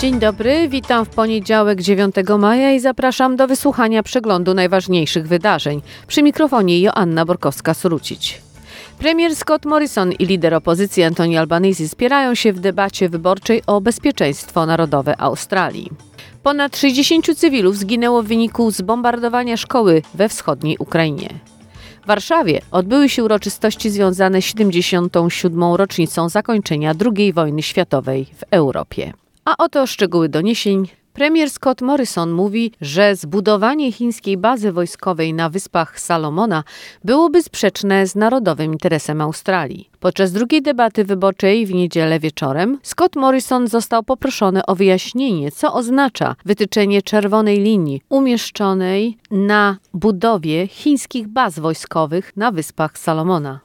[0.00, 5.82] Dzień dobry, witam w poniedziałek 9 maja i zapraszam do wysłuchania przeglądu najważniejszych wydarzeń.
[6.06, 8.34] Przy mikrofonie Joanna Borkowska-Surucić.
[8.98, 14.66] Premier Scott Morrison i lider opozycji Anthony Albanese spierają się w debacie wyborczej o bezpieczeństwo
[14.66, 15.90] narodowe Australii.
[16.42, 21.28] Ponad 60 cywilów zginęło w wyniku zbombardowania szkoły we wschodniej Ukrainie.
[22.02, 25.74] W Warszawie odbyły się uroczystości związane z 77.
[25.74, 29.12] rocznicą zakończenia II wojny światowej w Europie.
[29.50, 30.88] A oto szczegóły doniesień.
[31.12, 36.64] Premier Scott Morrison mówi, że zbudowanie chińskiej bazy wojskowej na wyspach Salomona
[37.04, 39.90] byłoby sprzeczne z narodowym interesem Australii.
[40.00, 46.36] Podczas drugiej debaty wyborczej w niedzielę wieczorem Scott Morrison został poproszony o wyjaśnienie, co oznacza
[46.44, 53.60] wytyczenie czerwonej linii umieszczonej na budowie chińskich baz wojskowych na wyspach Salomona.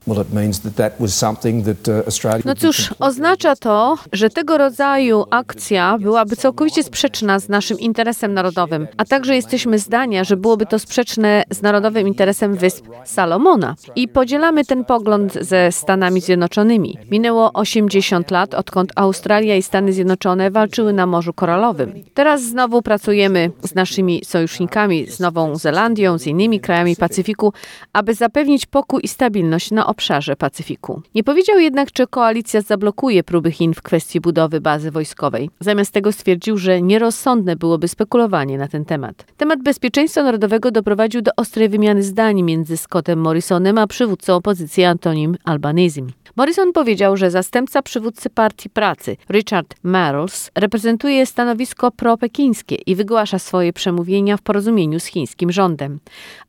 [2.45, 8.87] No cóż, oznacza to, że tego rodzaju akcja byłaby całkowicie sprzeczna z naszym interesem narodowym,
[8.97, 13.75] a także jesteśmy zdania, że byłoby to sprzeczne z narodowym interesem wysp Salomona.
[13.95, 16.97] I podzielamy ten pogląd ze Stanami Zjednoczonymi.
[17.11, 21.93] Minęło 80 lat, odkąd Australia i Stany Zjednoczone walczyły na Morzu Koralowym.
[22.13, 27.53] Teraz znowu pracujemy z naszymi sojusznikami, z Nową Zelandią, z innymi krajami Pacyfiku,
[27.93, 31.01] aby zapewnić pokój i stabilność na obszarze Pacyfiku.
[31.15, 35.49] Nie powiedział jednak, czy koalicja zablokuje próby Chin w kwestii budowy bazy wojskowej.
[35.59, 39.25] Zamiast tego stwierdził, że nierozsądne byłoby spekulowanie na ten temat.
[39.37, 45.37] Temat bezpieczeństwa narodowego doprowadził do ostrej wymiany zdań między Scottem Morrisonem a przywódcą opozycji Antonim
[45.43, 46.14] Albanezim.
[46.35, 53.73] Morrison powiedział, że zastępca przywódcy Partii Pracy, Richard Marles, reprezentuje stanowisko pro-pekińskie i wygłasza swoje
[53.73, 55.99] przemówienia w porozumieniu z chińskim rządem.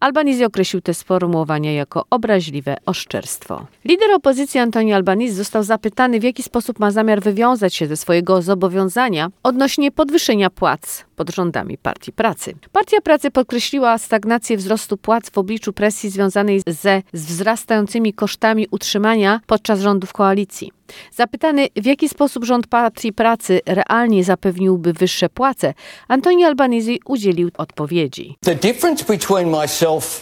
[0.00, 3.66] Albanese określił te sformułowania jako obraźliwe oszczerstwo.
[3.84, 8.42] Lider opozycji Antoni Albanese został zapytany, w jaki sposób ma zamiar wywiązać się ze swojego
[8.42, 12.54] zobowiązania odnośnie podwyższenia płac pod rządami Partii Pracy.
[12.72, 19.80] Partia Pracy podkreśliła stagnację wzrostu płac w obliczu presji związanej ze wzrastającymi kosztami utrzymania podczas
[19.80, 20.72] rządów koalicji.
[21.14, 25.74] Zapytany, w jaki sposób rząd Partii Pracy realnie zapewniłby wyższe płace,
[26.08, 28.36] Antoni Albanese udzielił odpowiedzi.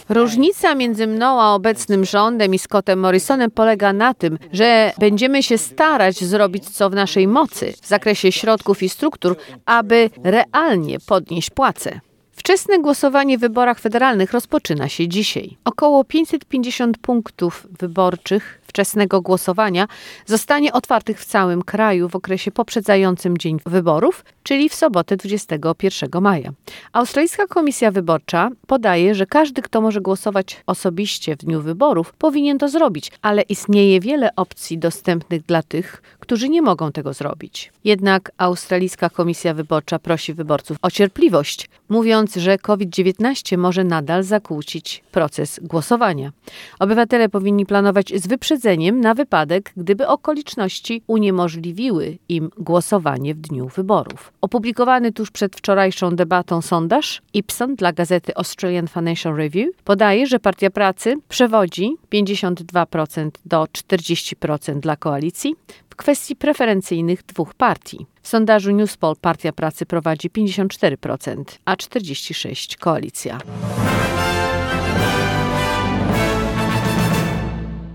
[0.09, 5.57] Różnica między mną a obecnym rządem i Scottem Morrisonem polega na tym, że będziemy się
[5.57, 9.35] starać zrobić co w naszej mocy w zakresie środków i struktur,
[9.65, 11.99] aby realnie podnieść płace.
[12.31, 15.57] Wczesne głosowanie w wyborach federalnych rozpoczyna się dzisiaj.
[15.65, 19.87] Około 550 punktów wyborczych wczesnego głosowania
[20.25, 26.51] zostanie otwartych w całym kraju w okresie poprzedzającym dzień wyborów, czyli w sobotę 21 maja.
[26.93, 32.69] Australijska Komisja Wyborcza podaje, że każdy, kto może głosować osobiście w dniu wyborów, powinien to
[32.69, 37.71] zrobić, ale istnieje wiele opcji dostępnych dla tych, którzy nie mogą tego zrobić.
[37.83, 45.59] Jednak Australijska Komisja Wyborcza prosi wyborców o cierpliwość, mówiąc, że COVID-19 może nadal zakłócić proces
[45.63, 46.31] głosowania.
[46.79, 54.33] Obywatele powinni planować z wyprzedzeniem na wypadek, gdyby okoliczności uniemożliwiły im głosowanie w dniu wyborów.
[54.41, 60.69] Opublikowany tuż przed wczorajszą debatą sondaż Ipson dla gazety Australian Financial Review podaje, że Partia
[60.69, 65.55] Pracy przewodzi 52% do 40% dla koalicji,
[65.89, 68.05] w kwestii preferencyjnych dwóch partii.
[68.21, 73.39] W sondażu Newspoll Partia Pracy prowadzi 54%, a 46% koalicja.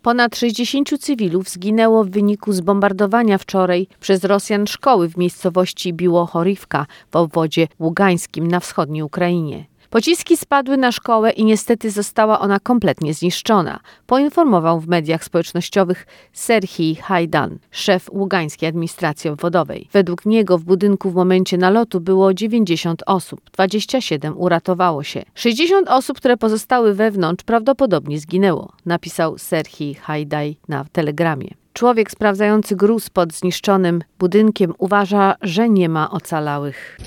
[0.03, 7.17] Ponad 60 cywilów zginęło w wyniku zbombardowania wczoraj przez Rosjan szkoły w miejscowości Biłochorivka w
[7.17, 9.70] obwodzie ługańskim na wschodniej Ukrainie.
[9.91, 16.95] Pociski spadły na szkołę i niestety została ona kompletnie zniszczona, poinformował w mediach społecznościowych Serhii
[16.95, 19.89] Hajdan, szef ługańskiej administracji obwodowej.
[19.93, 25.23] Według niego w budynku w momencie nalotu było 90 osób, 27 uratowało się.
[25.35, 31.60] 60 osób, które pozostały wewnątrz, prawdopodobnie zginęło, napisał Serhii Hajdaj na telegramie.
[31.73, 36.99] Człowiek sprawdzający gruz pod zniszczonym budynkiem uważa, że nie ma ocalałych.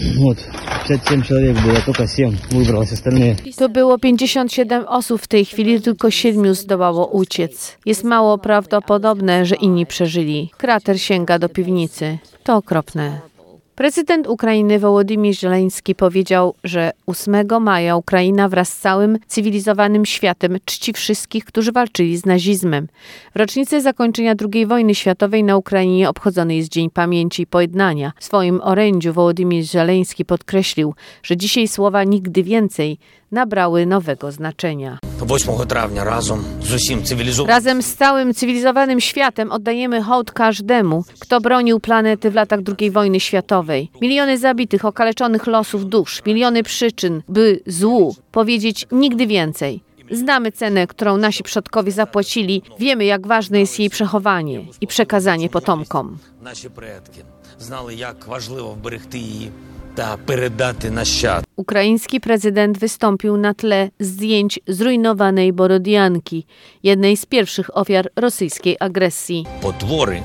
[3.57, 7.77] To było 57 osób, w tej chwili tylko 7 zdołało uciec.
[7.85, 10.51] Jest mało prawdopodobne, że inni przeżyli.
[10.57, 12.17] Krater sięga do piwnicy.
[12.43, 13.32] To okropne.
[13.75, 20.93] Prezydent Ukrainy Wołodymir Żeleński powiedział, że 8 maja Ukraina wraz z całym cywilizowanym światem czci
[20.93, 22.87] wszystkich, którzy walczyli z nazizmem.
[23.35, 28.11] W rocznicę zakończenia II wojny światowej na Ukrainie obchodzony jest Dzień Pamięci i Pojednania.
[28.19, 30.93] W swoim orędziu Wołodymir Żeleński podkreślił,
[31.23, 32.97] że dzisiaj słowa nigdy więcej
[33.31, 34.97] nabrały nowego znaczenia.
[35.29, 37.47] 8 trawnia razem z.
[37.47, 43.19] Razem z całym cywilizowanym światem oddajemy hołd każdemu, kto bronił planety w latach II wojny
[43.19, 43.62] światowej
[44.00, 49.80] Miliony zabitych, okaleczonych losów dusz, miliony przyczyn, by złu powiedzieć nigdy więcej.
[50.10, 56.18] Znamy cenę, którą nasi przodkowie zapłacili, wiemy, jak ważne jest jej przechowanie i przekazanie potomkom.
[56.42, 57.24] наші предки
[57.58, 59.50] знали, як важливо вберегти її
[59.94, 61.44] та передати нащадкам.
[61.56, 66.46] Ukraiński prezydent wystąpił na tle zdjęć zrujnowanej Borodianki,
[66.82, 69.46] jednej z pierwszych ofiar rosyjskiej agresji.
[69.62, 70.22] Потвори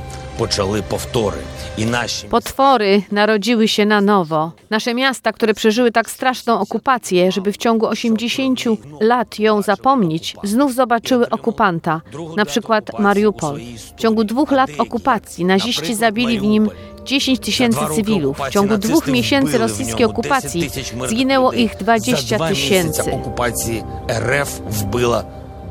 [2.30, 4.52] Potwory narodziły się na nowo.
[4.70, 8.60] Nasze miasta, które przeżyły tak straszną okupację, żeby w ciągu 80
[9.00, 12.00] lat ją zapomnieć, znów zobaczyły okupanta,
[12.36, 13.60] na przykład Mariupol.
[13.96, 16.70] W ciągu dwóch lat okupacji naziści zabili w nim
[17.04, 18.38] 10 tysięcy cywilów.
[18.38, 20.70] W ciągu dwóch miesięcy rosyjskiej okupacji
[21.08, 23.02] zginęło ich 20 tysięcy.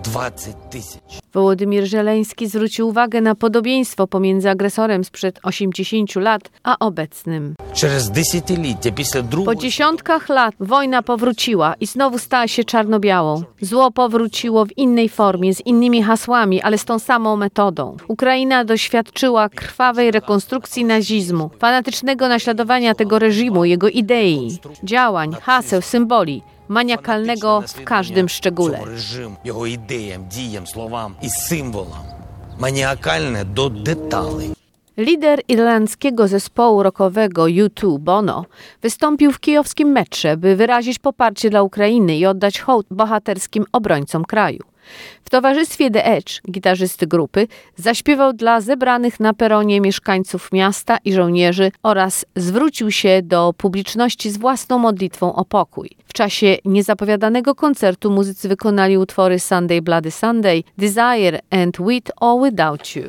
[0.07, 0.99] 20 tysięcy.
[1.33, 7.55] Wołodymir Żeleński zwrócił uwagę na podobieństwo pomiędzy agresorem sprzed 80 lat a obecnym.
[9.45, 13.43] Po dziesiątkach lat wojna powróciła i znowu stała się czarno-białą.
[13.61, 17.97] Zło powróciło w innej formie, z innymi hasłami, ale z tą samą metodą.
[18.07, 27.61] Ukraina doświadczyła krwawej rekonstrukcji nazizmu, fanatycznego naśladowania tego reżimu, jego idei, działań, haseł, symboli maniakalnego
[27.67, 28.79] w każdym szczególe.
[29.43, 32.03] Jego ideom, dijom, słowom i symbolom.
[32.59, 34.53] Maniakalne do detali.
[34.97, 38.45] Lider irlandzkiego zespołu rockowego U2 Bono
[38.81, 44.63] wystąpił w kijowskim metrze, by wyrazić poparcie dla Ukrainy i oddać hołd bohaterskim obrońcom kraju.
[45.23, 51.71] W towarzystwie The Edge, gitarzysty grupy, zaśpiewał dla zebranych na peronie mieszkańców miasta i żołnierzy
[51.83, 55.89] oraz zwrócił się do publiczności z własną modlitwą o pokój.
[56.07, 62.95] W czasie niezapowiadanego koncertu muzycy wykonali utwory Sunday Bloody Sunday, Desire and With or Without
[62.95, 63.03] You.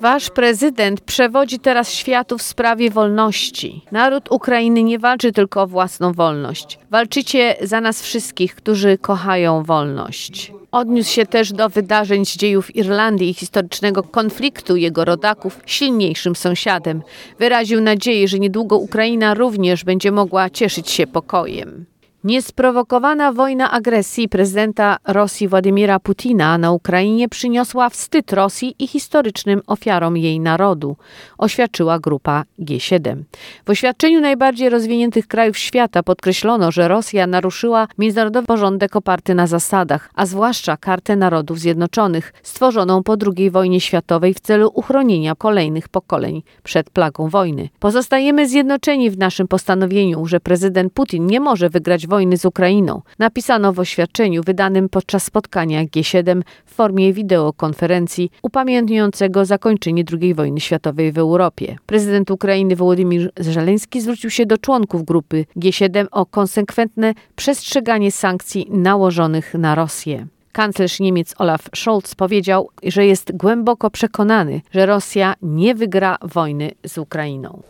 [0.00, 3.84] Wasz prezydent przewodzi teraz światu w sprawie wolności.
[3.92, 6.78] Naród Ukrainy nie walczy tylko o własną wolność.
[6.90, 10.52] Walczycie za nas wszystkich, którzy kochają wolność.
[10.72, 17.02] Odniósł się też do wydarzeń z dziejów Irlandii i historycznego konfliktu jego rodaków silniejszym sąsiadem.
[17.38, 21.86] Wyraził nadzieję, że niedługo Ukraina również będzie mogła cieszyć się pokojem.
[22.24, 30.16] Niesprowokowana wojna agresji prezydenta Rosji Władimira Putina na Ukrainie przyniosła wstyd Rosji i historycznym ofiarom
[30.16, 30.96] jej narodu,
[31.38, 33.22] oświadczyła grupa G7.
[33.66, 40.10] W oświadczeniu najbardziej rozwiniętych krajów świata podkreślono, że Rosja naruszyła międzynarodowy porządek oparty na zasadach,
[40.14, 46.42] a zwłaszcza Kartę Narodów Zjednoczonych, stworzoną po II wojnie światowej w celu uchronienia kolejnych pokoleń
[46.62, 47.68] przed plagą wojny.
[47.78, 53.72] Pozostajemy zjednoczeni w naszym postanowieniu, że prezydent Putin nie może wygrać wojny z Ukrainą, napisano
[53.72, 61.18] w oświadczeniu wydanym podczas spotkania G7 w formie wideokonferencji upamiętniającego zakończenie II wojny światowej w
[61.18, 61.76] Europie.
[61.86, 69.54] Prezydent Ukrainy Wołodymyr Żeleński zwrócił się do członków grupy G7 o konsekwentne przestrzeganie sankcji nałożonych
[69.54, 70.26] na Rosję.
[70.52, 76.98] Kanclerz Niemiec Olaf Scholz powiedział, że jest głęboko przekonany, że Rosja nie wygra wojny z
[76.98, 77.62] Ukrainą.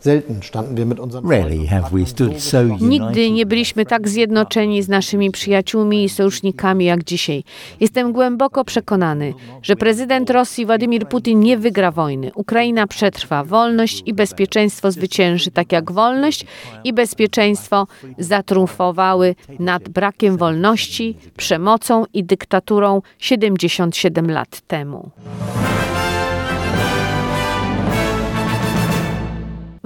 [2.81, 7.45] Nigdy nie byliśmy tak zjednoczeni z naszymi przyjaciółmi i sojusznikami jak dzisiaj.
[7.81, 12.31] Jestem głęboko przekonany, że prezydent Rosji Władimir Putin nie wygra wojny.
[12.35, 13.45] Ukraina przetrwa.
[13.45, 16.47] Wolność i bezpieczeństwo zwycięży, tak jak wolność
[16.85, 17.87] i bezpieczeństwo
[18.19, 22.70] zatriumfowały nad brakiem wolności, przemocą i dyktaturą
[23.19, 25.13] 77 lat temu.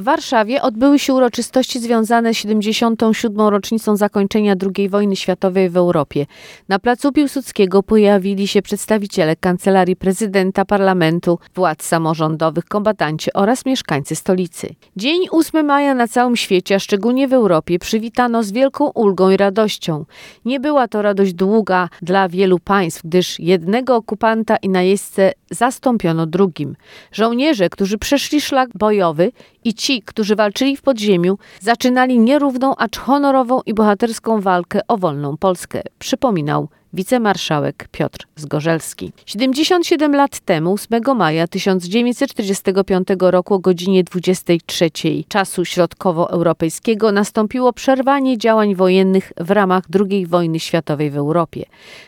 [0.04, 3.40] W Warszawie odbyły się uroczystości związane z 77.
[3.40, 6.26] rocznicą zakończenia II wojny światowej w Europie.
[6.68, 14.74] Na placu Piłsudskiego pojawili się przedstawiciele Kancelarii Prezydenta Parlamentu, władz samorządowych, kombatanci oraz mieszkańcy stolicy.
[14.96, 19.36] Dzień 8 maja na całym świecie, a szczególnie w Europie, przywitano z wielką ulgą i
[19.36, 20.04] radością.
[20.44, 26.76] Nie była to radość długa dla wielu państw, gdyż jednego okupanta i najeźdźcę zastąpiono drugim.
[27.12, 29.32] Żołnierze, którzy przeszli szlak bojowy
[29.64, 35.36] i ci, którzy walczyli w podziemiu, zaczynali nierówną, acz honorową i bohaterską walkę o wolną
[35.36, 39.12] Polskę, przypominał wicemarszałek Piotr Zgorzelski.
[39.26, 44.90] 77 lat temu, 8 maja 1945 roku o godzinie 23
[45.28, 51.64] czasu środkowoeuropejskiego nastąpiło przerwanie działań wojennych w ramach II wojny światowej w Europie.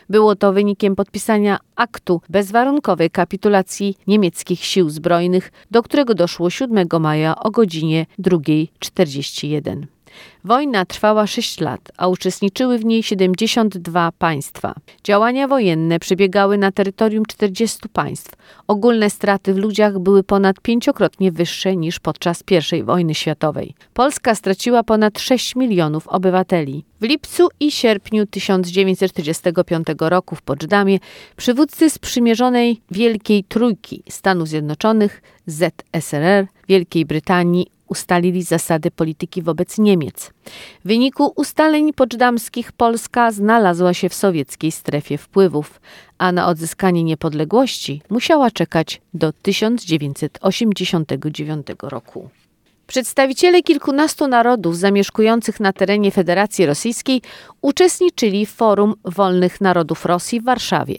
[0.09, 7.35] Było to wynikiem podpisania aktu bezwarunkowej kapitulacji niemieckich sił zbrojnych, do którego doszło 7 maja
[7.35, 9.96] o godzinie 2.41.
[10.43, 14.73] Wojna trwała 6 lat, a uczestniczyły w niej 72 państwa.
[15.03, 18.31] Działania wojenne przebiegały na terytorium 40 państw.
[18.67, 23.75] Ogólne straty w ludziach były ponad pięciokrotnie wyższe niż podczas I wojny światowej.
[23.93, 26.85] Polska straciła ponad 6 milionów obywateli.
[27.01, 30.99] W lipcu i sierpniu 1945 roku w Poczdamie
[31.37, 40.31] przywódcy sprzymierzonej Wielkiej Trójki Stanów Zjednoczonych, ZSRR, Wielkiej Brytanii ustalili zasady polityki wobec Niemiec.
[40.85, 45.81] W wyniku ustaleń poczdamskich Polska znalazła się w sowieckiej strefie wpływów,
[46.17, 52.29] a na odzyskanie niepodległości musiała czekać do 1989 roku.
[52.87, 57.21] Przedstawiciele kilkunastu narodów zamieszkujących na terenie Federacji Rosyjskiej
[57.61, 60.95] uczestniczyli w Forum Wolnych Narodów Rosji w Warszawie.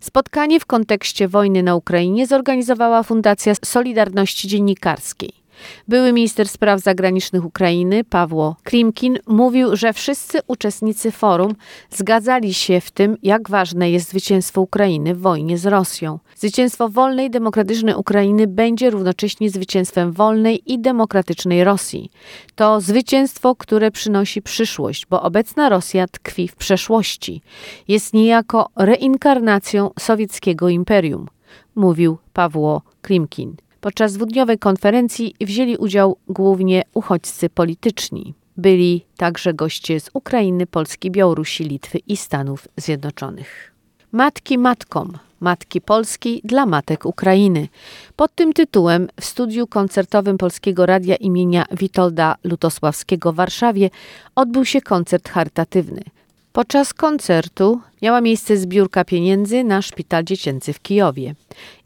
[0.00, 5.41] Spotkanie w kontekście wojny na Ukrainie zorganizowała Fundacja Solidarności Dziennikarskiej.
[5.88, 11.54] Były minister spraw zagranicznych Ukrainy Pawło Klimkin mówił, że wszyscy uczestnicy forum
[11.90, 16.18] zgadzali się w tym, jak ważne jest zwycięstwo Ukrainy w wojnie z Rosją.
[16.36, 22.10] Zwycięstwo wolnej, demokratycznej Ukrainy będzie równocześnie zwycięstwem wolnej i demokratycznej Rosji.
[22.54, 27.42] To zwycięstwo, które przynosi przyszłość, bo obecna Rosja tkwi w przeszłości.
[27.88, 31.26] Jest niejako reinkarnacją sowieckiego imperium,
[31.74, 33.56] mówił Pawło Klimkin.
[33.82, 38.34] Podczas dwudniowej konferencji wzięli udział głównie uchodźcy polityczni.
[38.56, 43.72] Byli także goście z Ukrainy, Polski, Białorusi, Litwy i Stanów Zjednoczonych.
[44.12, 47.68] Matki matkom, Matki Polski dla Matek Ukrainy.
[48.16, 53.90] Pod tym tytułem w studiu koncertowym Polskiego Radia imienia Witolda Lutosławskiego w Warszawie
[54.34, 56.02] odbył się koncert charytatywny.
[56.52, 61.34] Podczas koncertu miała miejsce zbiórka pieniędzy na szpital dziecięcy w Kijowie.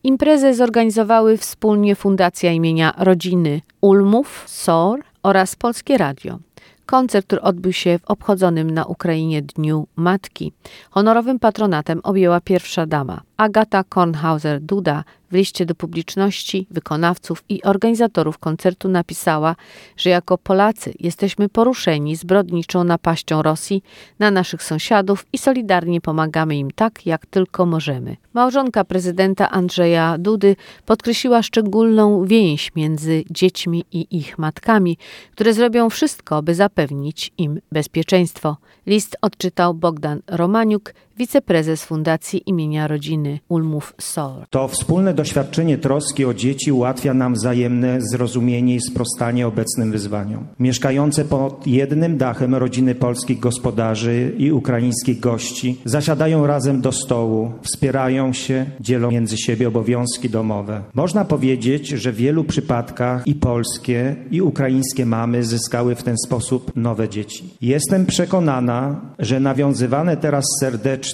[0.05, 6.39] Imprezę zorganizowały wspólnie Fundacja imienia Rodziny Ulmów, SOR oraz Polskie Radio.
[6.87, 10.53] Koncert, który odbył się w obchodzonym na Ukrainie Dniu Matki.
[10.91, 18.89] Honorowym patronatem objęła pierwsza dama Agata Kornhauser-Duda w liście do publiczności, wykonawców i organizatorów koncertu
[18.89, 19.57] napisała,
[19.97, 23.83] że jako Polacy jesteśmy poruszeni zbrodniczą napaścią Rosji
[24.19, 28.17] na naszych sąsiadów i solidarnie pomagamy im tak, jak tylko możemy.
[28.35, 34.99] Małżonka prezydenta Andrzeja Dudy podkreśliła szczególną więź między dziećmi i ich matkami,
[35.33, 38.57] które zrobią wszystko, by zapewnić im bezpieczeństwo.
[38.87, 44.47] List odczytał Bogdan Romaniuk, wiceprezes Fundacji imienia rodziny Ulmów SOR.
[44.51, 50.47] To wspólne doświadczenie troski o dzieci ułatwia nam wzajemne zrozumienie i sprostanie obecnym wyzwaniom.
[50.59, 58.33] Mieszkające pod jednym dachem rodziny polskich gospodarzy i ukraińskich gości zasiadają razem do stołu, wspierają
[58.33, 60.83] się, dzielą między siebie obowiązki domowe.
[60.95, 66.73] Można powiedzieć, że w wielu przypadkach i polskie, i ukraińskie mamy zyskały w ten sposób
[66.77, 67.45] nowe dzieci.
[67.61, 71.06] Jestem przekonana, że nawiązywane teraz serdecznie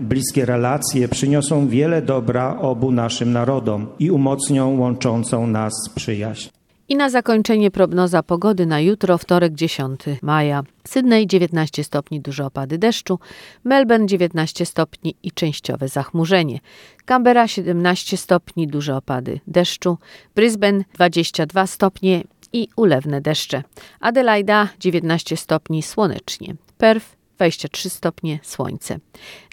[0.00, 6.50] bliskie relacje przyniosą wiele dobra obu naszym narodom i umocnią łączącą nas przyjaźń.
[6.90, 10.62] I na zakończenie prognoza pogody na jutro, wtorek 10 maja.
[10.88, 13.18] Sydney 19 stopni, duże opady deszczu,
[13.64, 16.58] Melbourne 19 stopni i częściowe zachmurzenie,
[17.04, 19.98] Canberra 17 stopni, duże opady deszczu,
[20.34, 23.62] Brisbane 22 stopnie i ulewne deszcze,
[24.00, 28.98] Adelaida 19 stopni, słonecznie, Perth 23 stopnie, słońce.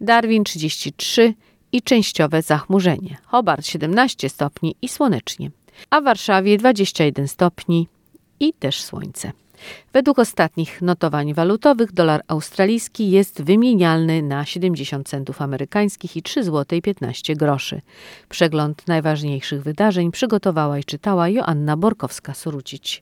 [0.02, 1.34] Darwin 33
[1.72, 3.18] i częściowe zachmurzenie.
[3.26, 5.52] Hobart 17 stopni i słonecznie.
[5.90, 7.88] A w Warszawie 21 stopni
[8.40, 9.32] i też słońce.
[9.94, 16.82] Według ostatnich notowań walutowych dolar australijski jest wymienialny na 70 centów amerykańskich i 3 zł
[16.82, 17.82] 15 groszy.
[18.30, 23.02] Przegląd najważniejszych wydarzeń przygotowała i czytała Joanna Borkowska-Surucić.